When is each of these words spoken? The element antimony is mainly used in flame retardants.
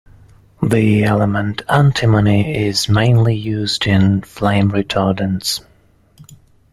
The 0.63 1.03
element 1.03 1.61
antimony 1.69 2.65
is 2.65 2.89
mainly 2.89 3.35
used 3.35 3.85
in 3.85 4.23
flame 4.23 4.71
retardants. 4.71 5.63